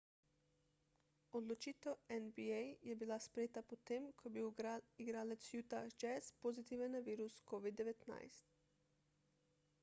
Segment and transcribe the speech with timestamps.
[1.39, 4.49] odločitev nba je bila sprejeta potem ko je bil
[5.05, 7.93] igralec utah jazz pozitiven na virus covid-19